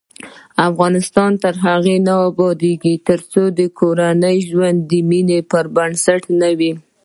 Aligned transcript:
افغانستان 0.69 1.31
تر 1.43 1.53
هغو 1.65 1.95
نه 2.07 2.13
ابادیږي، 2.29 2.93
ترڅو 3.07 3.43
کورنی 3.79 4.37
ژوند 4.49 4.77
د 4.89 4.91
مینې 5.09 5.39
پر 5.51 5.65
بنسټ 5.75 6.21
نه 6.41 6.49
وي. 6.57 6.71